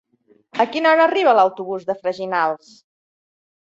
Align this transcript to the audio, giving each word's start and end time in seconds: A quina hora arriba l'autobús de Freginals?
A 0.63 0.65
quina 0.77 0.93
hora 0.93 1.05
arriba 1.11 1.37
l'autobús 1.41 1.87
de 1.93 1.99
Freginals? 2.03 2.77